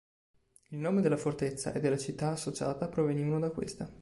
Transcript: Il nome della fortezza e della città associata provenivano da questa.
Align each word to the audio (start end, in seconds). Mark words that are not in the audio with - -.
Il 0.69 0.79
nome 0.79 1.01
della 1.01 1.15
fortezza 1.15 1.73
e 1.73 1.79
della 1.79 1.95
città 1.95 2.31
associata 2.31 2.87
provenivano 2.89 3.37
da 3.39 3.51
questa. 3.51 3.87